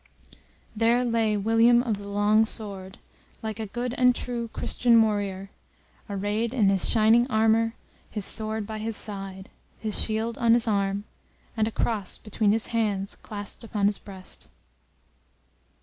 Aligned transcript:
There 0.75 1.05
lay 1.05 1.37
William 1.37 1.83
of 1.83 1.97
the 1.99 2.07
Long 2.09 2.43
Sword, 2.43 2.97
like 3.43 3.59
a 3.59 3.67
good 3.67 3.93
and 3.99 4.15
true 4.15 4.47
Christian 4.47 4.99
warrior, 4.99 5.51
arrayed 6.09 6.55
in 6.55 6.69
his 6.69 6.89
shining 6.89 7.27
armour, 7.27 7.75
his 8.09 8.25
sword 8.25 8.65
by 8.65 8.79
his 8.79 8.97
side, 8.97 9.47
his 9.77 10.01
shield 10.03 10.39
on 10.39 10.53
his 10.53 10.67
arm, 10.67 11.03
and 11.55 11.67
a 11.67 11.71
cross 11.71 12.17
between 12.17 12.51
his 12.51 12.69
hands, 12.73 13.15
clasped 13.15 13.63
upon 13.63 13.85
his 13.85 13.99
breast. 13.99 14.47